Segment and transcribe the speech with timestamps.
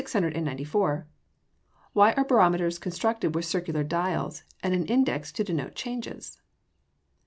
[0.03, 1.05] _Why
[2.17, 6.41] are barometers constructed with circular dials, and an index to denote changes?